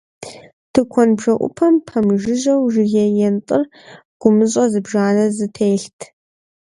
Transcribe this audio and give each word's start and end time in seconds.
Тыкуэн 0.73 1.09
бжэӀупэм 1.17 1.75
пэмыжыжьэу 1.87 2.69
жыгей 2.73 3.11
ентӀыр 3.27 3.63
гъумыщӀэ 4.19 4.65
зыбжанэ 4.71 5.25
зэтелът. 5.35 5.99